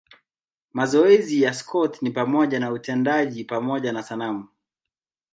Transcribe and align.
Mazoezi 0.73 1.41
ya 1.41 1.53
Scott 1.53 2.01
ni 2.01 2.11
pamoja 2.11 2.59
na 2.59 2.71
utendaji 2.71 3.43
pamoja 3.43 3.91
na 3.91 4.03
sanamu. 4.03 4.47